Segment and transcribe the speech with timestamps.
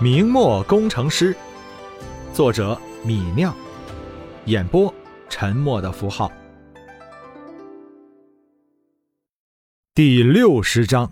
[0.00, 1.36] 明末工程师，
[2.32, 3.52] 作者米酿，
[4.44, 4.94] 演播
[5.28, 6.30] 沉默的符号。
[9.96, 11.10] 第六十章，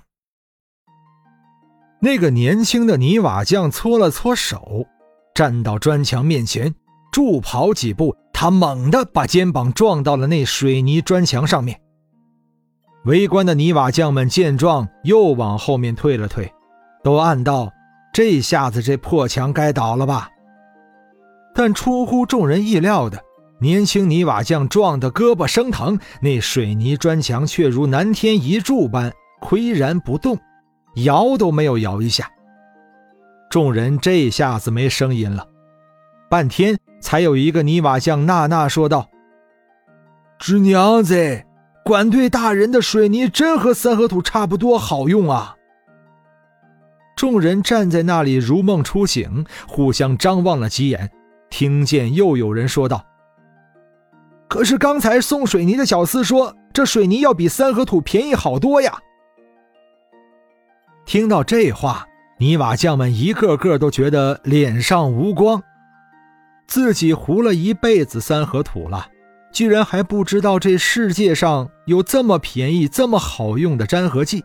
[1.99, 4.87] 那个年轻的泥瓦匠搓了搓手，
[5.35, 6.73] 站到砖墙面前，
[7.11, 11.81] 助跑几步，他猛地把肩膀撞到了那水泥砖墙上面。
[13.05, 16.53] 围观的泥瓦匠们见状，又往后面退了退，
[17.03, 17.73] 都暗道。
[18.17, 20.31] 这下子，这破墙该倒了吧？
[21.55, 23.23] 但出乎众人意料的，
[23.61, 30.39] 年轻泥瓦匠撞得胳膊生疼，那水泥砖墙却如南天一柱般岿然不动，
[31.05, 32.27] 摇都没有摇一下。
[33.51, 35.47] 众人这下子没声音了，
[36.31, 39.11] 半天才有一个泥瓦匠呐呐说道
[40.41, 41.45] ：“侄娘子，
[41.85, 45.56] 管队大人的水泥真和三合土差不多好用啊！”
[47.17, 51.11] 众人站在那里如梦初醒，互相张望了几眼，
[51.49, 53.03] 听见又有人说道
[54.49, 58.93] ：“可是刚才送水泥的小厮说，这水泥要比三合土便宜好多呀。”
[61.07, 62.07] 听到这话，
[62.39, 65.63] 泥瓦匠们一个个都觉得脸上无光，
[66.67, 69.07] 自己糊了一辈子三合土了，
[69.51, 74.45] 居然还不知道这世界上有这么便宜、这么好用的粘合剂。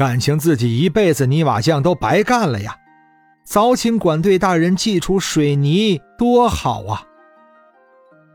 [0.00, 2.74] 感情自己一辈子泥瓦匠都白干了呀！
[3.44, 7.06] 早请管队大人寄出水泥多好啊！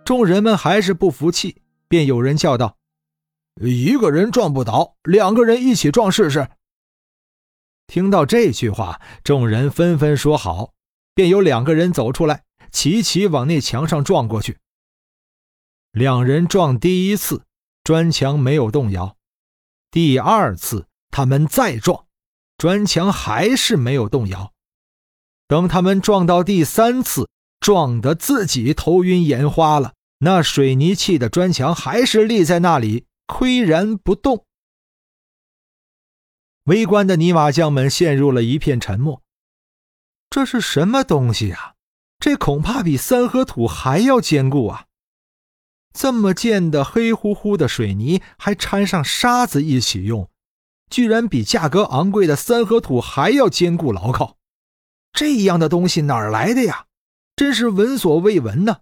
[0.06, 2.78] 众人们还是不服气，便有人叫道
[3.60, 6.48] ：“一个人撞不倒，两个人一起撞试试。”
[7.88, 10.72] 听到这句话，众人纷纷说好，
[11.16, 14.60] 便有两个人走出来，齐齐往那墙上撞过去。
[15.92, 17.42] 两人撞第一次，
[17.84, 19.16] 砖墙没有动摇；
[19.90, 20.86] 第二次。
[21.16, 22.08] 他们再撞，
[22.58, 24.52] 砖墙还是没有动摇。
[25.48, 27.30] 等他们撞到第三次，
[27.62, 34.44] 撞得自己头晕眼花了，那水泥砌的砖墙还是立在那里，岿然不动。
[36.66, 39.22] 围观的泥瓦匠们陷入了一片沉默。
[40.30, 41.75] 这是什么东西啊？
[42.20, 44.88] 这恐怕比三合土还要坚固啊！
[45.94, 50.30] 这么贱的黑乎乎的水泥，还掺上沙子一起用。
[50.90, 54.38] 居然比价格昂贵的三合土还要坚固牢靠，
[55.12, 56.85] 这样的东西哪儿来的呀？
[57.35, 58.79] 真是闻所未闻呐！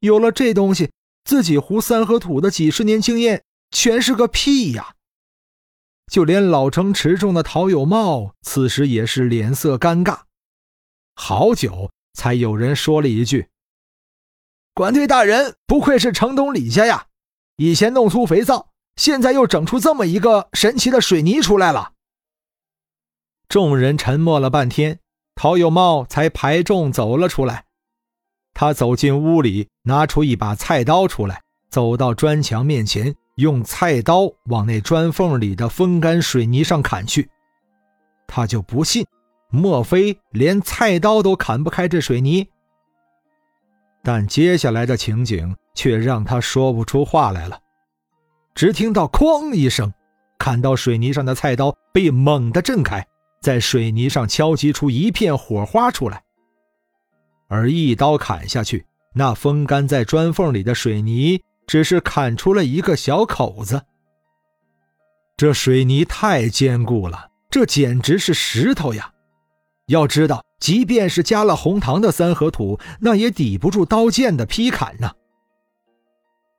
[0.00, 0.92] 有了这东西，
[1.24, 4.94] 自己糊三合土的几十年经验全是个屁呀！
[6.12, 10.20] 就连老成持重的陶有茂此时也是脸色尴尬，
[11.14, 13.48] 好久才有人说了一句
[14.74, 17.06] ：“管队大人不愧是城东李家呀，
[17.56, 21.92] 以前弄粗肥皂。”现在又整出这么一个神奇的水泥出来了。
[23.48, 24.98] 众人沉默了半天，
[25.34, 27.64] 陶有茂才排众走了出来。
[28.52, 37.28] 他走进屋里，拿出一把菜刀出来，走到砖墙面前，用菜刀往那砖缝里的风干水泥上砍去。
[38.28, 39.04] 他就不信，
[39.50, 42.48] 莫非连菜刀都砍不开这水泥？
[44.02, 47.58] 但接下来的情景却让他说不出话来了。
[48.54, 49.92] 只听到“哐”一声，
[50.38, 53.04] 砍到水泥上的菜刀被猛地震开，
[53.40, 56.22] 在水泥上敲击出一片火花出来。
[57.48, 63.82] 而一刀砍下去，那风干在砖缝里的水泥只是砍出了一个小口子。
[65.36, 69.12] 这水泥太坚固了，这简直是石头呀！
[69.88, 75.10] 要知道，即便是加了红糖的三合土，那也抵不住刀剑的劈砍呢。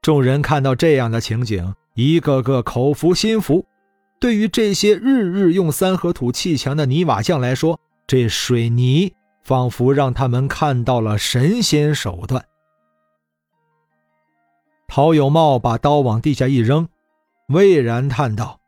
[0.01, 1.73] 众人看到这样的情景。
[1.95, 3.65] 一个个口服心服，
[4.19, 9.13] 对于这些日日用三合土砌墙的泥瓦匠来说，这水泥
[9.45, 12.45] 仿佛让他们看到了神仙手段。
[14.89, 16.89] 陶有茂把刀往地下一扔，
[17.47, 18.59] 巍然叹道：“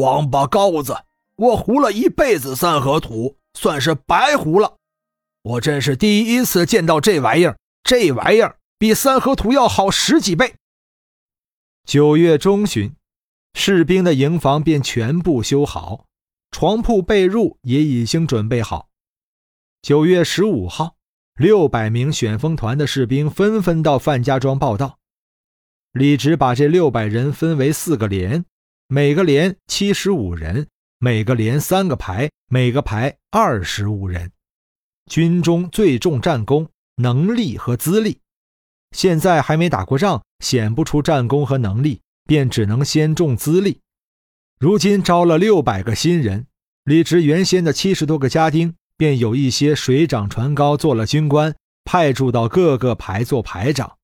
[0.00, 0.96] 王八羔子，
[1.36, 4.74] 我糊了一辈子三合土，算是白糊了。
[5.44, 10.56] 我真是第一次见到这玩意儿，这玩意儿比三合土要好十几倍。”
[11.88, 12.94] 九月中旬，
[13.54, 16.04] 士兵的营房便全部修好，
[16.50, 18.90] 床铺被褥也已经准备好。
[19.80, 20.96] 九月十五号，
[21.38, 24.98] 六百名选风团的士兵纷纷到范家庄报道。
[25.92, 28.44] 李直把这六百人分为四个连，
[28.88, 30.68] 每个连七十五人，
[30.98, 34.30] 每个连三个排，每个排二十五人。
[35.06, 38.20] 军中最重战功、能力和资历。
[38.92, 43.80] 现在还没打过仗，显不出战功和能力，便只能先重资历。
[44.58, 46.46] 如今招了六百个新人，
[46.84, 51.54] 李直原先的七十多个家丁便有一些水涨船高，做了军官，
[51.84, 53.96] 派驻到各个排做排长。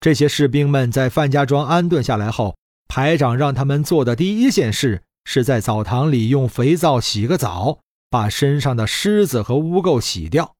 [0.00, 7.80] 这些士兵们在范家庄安顿下来后，排长让他们做的第一件事，是在澡堂里用肥皂洗个澡，
[8.10, 10.54] 把身上的虱子和污垢洗掉。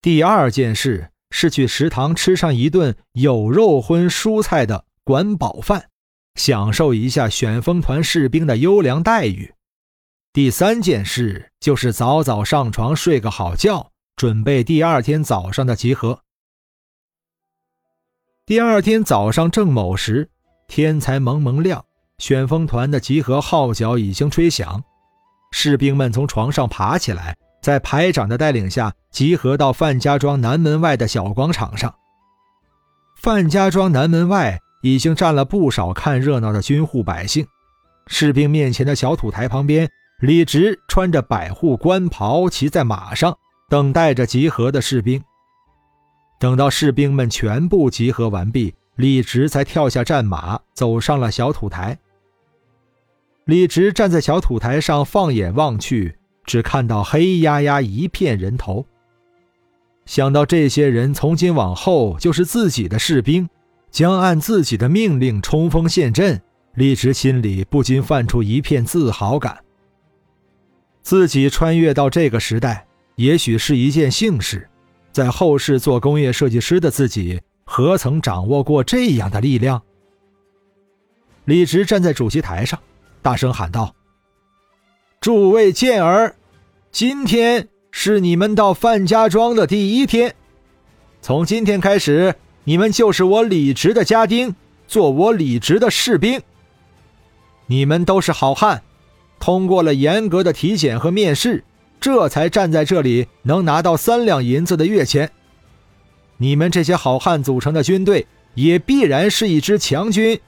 [0.00, 5.90] 第二件事是去食堂吃上一顿有肉荤蔬菜的管饱饭，
[6.34, 9.54] 享受一下选风团士兵的优良待遇。
[10.32, 16.20] 第三件事就是早早上床睡个好觉，准备第二天早上的集合。
[18.44, 20.30] 第二天早上正卯时，
[20.68, 21.84] 天才蒙蒙亮，
[22.18, 24.84] 旋风团的集合号角已经吹响，
[25.52, 31.94] 士兵们从床上爬起来，在排长的带领下集合到范家庄南门外的小广场上。
[33.16, 37.46] 范家庄南门外已经站了不少看热闹的军户百姓，
[38.06, 39.88] 士兵面前的小土台旁边。
[40.20, 43.36] 李直穿着百户官袍，骑在马上，
[43.68, 45.22] 等待着集合的士兵。
[46.40, 51.98] 等到士兵们全部集合完毕，李直才跳下战马，走上了小土台。
[53.44, 58.86] 李直站在小土台上，放眼望去，只看到黑压压一片人头。
[60.06, 63.48] 想到这些人从今往后就是自己的士兵，
[63.90, 66.40] 将按自己的命令冲锋陷阵，
[66.74, 69.58] 李直心里不禁泛出一片自豪感。
[71.02, 74.68] 自己穿越到这个时代，也许是一件幸事。
[75.10, 79.82] 在后世做工业设计师的自己，何曾掌握过这样的力量？
[81.46, 82.78] 李直站在主席台上，
[83.22, 83.94] 大声喊道
[85.20, 86.36] ：“诸位健儿，
[86.92, 90.34] 今天是你们到范家庄的第一天。
[91.20, 94.54] 从今天开始，你们就是我李直的家丁，
[94.86, 96.40] 做我李直的士兵。
[97.66, 98.82] 你们都是好汉。”
[99.38, 101.62] 通过了严格的体检和面试，
[102.00, 105.30] 这才站在这里能拿到三两银子的月钱。
[106.38, 110.40] 你们这些好汉组成的军队，也必然是一支强军。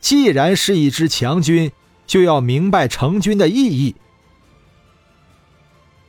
[0.00, 1.70] 既然是一支强军，
[2.10, 3.94] 就要明白成军的意义。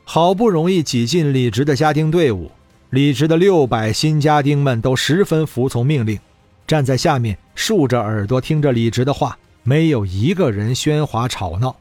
[0.02, 2.50] 好不容易挤进李直的家丁队伍，
[2.90, 6.18] 李直的六百新家丁们都十分服从命令，
[6.66, 9.38] 站在下面竖着耳朵听着李直的话。
[9.62, 11.76] 没有一个人喧哗吵闹。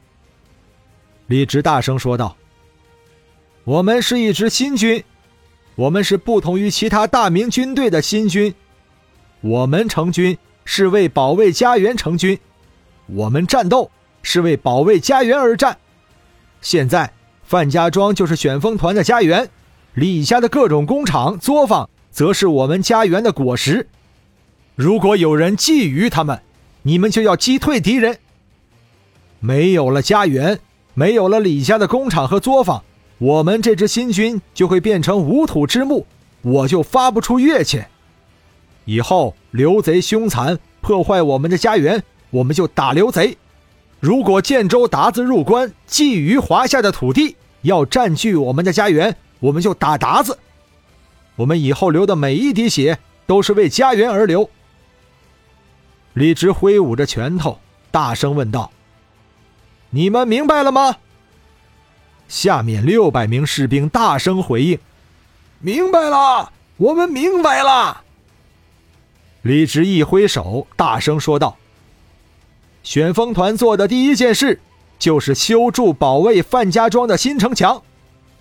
[1.26, 2.38] 李直大声说道
[3.66, 5.04] ：“我们是一支新军，
[5.74, 8.54] 我们是不同于其他大明军队的新军。
[9.40, 12.38] 我们成军是为保卫家园成军，
[13.08, 13.90] 我们战斗
[14.24, 15.78] 是为保卫家园而战。
[16.62, 17.14] 现在
[17.44, 19.50] 范家庄就是选风团的家园，
[19.94, 23.88] 李家的各种工厂作坊则是我们家园的果实。
[24.76, 26.42] 如果有人觊觎他们，”
[26.84, 28.18] 你们就要击退敌人。
[29.40, 30.60] 没有了家园，
[30.96, 32.84] 没有了李家的工厂和作坊，
[33.20, 36.08] 我们这支新军就会变成无土之木，
[36.42, 37.84] 我就发不出乐器。
[38.86, 43.38] 以后刘贼凶残，破坏我们的家园，我们就打刘贼。
[44.02, 50.40] 如果建州鞑子入关，觊觎华夏的土地，要占据我们的家园，我们就打鞑子。
[51.36, 54.50] 我们以后流的每一滴血，都是为家园而流。
[56.14, 57.60] 李直挥舞着拳头，
[57.92, 58.72] 大声问道
[59.92, 60.98] ：“你们明白了吗？”
[62.28, 64.80] 下面六百名士兵大声回应
[65.62, 68.02] ：“明白了，我们明白了。”
[69.44, 71.56] 李直一挥手，大声说道
[72.84, 74.60] ：“旋风团做的第一件事，
[74.98, 77.82] 就是修筑保卫范家庄的新城墙。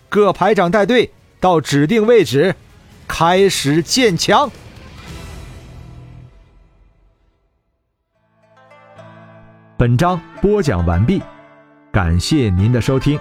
[0.09, 2.54] 各排长带队到指定位置，
[3.06, 4.50] 开始建墙。”
[9.76, 11.23] 本章播讲完毕，
[11.92, 13.18] 感谢您的收听。